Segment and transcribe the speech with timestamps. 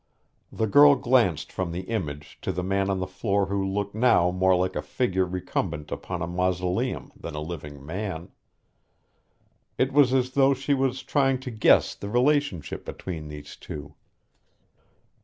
[0.51, 4.31] The girl glanced from the image to the man on the floor who looked now
[4.31, 8.31] more like a figure recumbent upon a mausoleum than a living man.
[9.77, 13.93] It was as though she was trying to guess the relationship between these two.